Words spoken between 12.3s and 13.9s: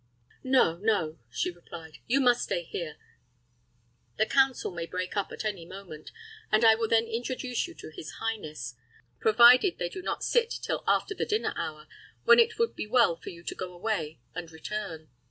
it would be well for you to go